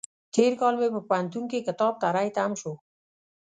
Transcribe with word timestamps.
تېر 0.33 0.51
کال 0.59 0.73
مې 0.79 0.87
په 0.95 1.01
پوهنتون 1.09 1.43
کې 1.51 1.65
کتاب 1.67 1.93
تری 2.03 2.29
تم 2.35 2.51
شو. 2.61 2.73